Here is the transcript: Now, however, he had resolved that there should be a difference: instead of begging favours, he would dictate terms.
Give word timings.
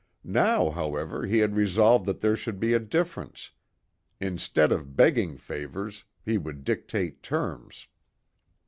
Now, 0.23 0.71
however, 0.71 1.27
he 1.27 1.37
had 1.37 1.55
resolved 1.55 2.07
that 2.07 2.21
there 2.21 2.35
should 2.35 2.59
be 2.59 2.73
a 2.73 2.79
difference: 2.79 3.51
instead 4.19 4.71
of 4.71 4.95
begging 4.95 5.37
favours, 5.37 6.05
he 6.25 6.39
would 6.39 6.63
dictate 6.63 7.21
terms. 7.21 7.87